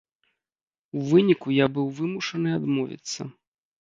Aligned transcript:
У 0.99 1.03
выніку 1.11 1.47
я 1.57 1.65
быў 1.75 1.93
вымушаны 1.99 2.49
адмовіцца. 2.59 3.21